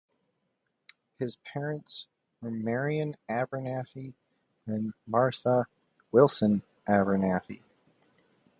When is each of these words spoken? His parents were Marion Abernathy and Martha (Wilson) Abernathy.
His 1.19 1.35
parents 1.53 2.07
were 2.41 2.49
Marion 2.49 3.15
Abernathy 3.29 4.15
and 4.65 4.95
Martha 5.05 5.67
(Wilson) 6.11 6.63
Abernathy. 6.87 7.61